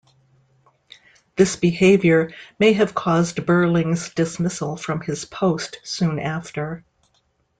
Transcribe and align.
This 1.35 1.55
behaviour 1.57 2.31
may 2.57 2.73
have 2.73 2.95
caused 2.95 3.45
Berlings' 3.45 4.09
dismissal 4.15 4.75
from 4.75 4.99
his 5.01 5.25
post 5.25 5.77
soon 5.83 6.17
after. 6.17 6.83